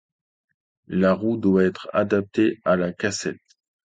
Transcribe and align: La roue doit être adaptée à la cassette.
La 0.87 1.13
roue 1.13 1.37
doit 1.37 1.63
être 1.63 1.87
adaptée 1.93 2.59
à 2.65 2.75
la 2.75 2.91
cassette. 2.91 3.37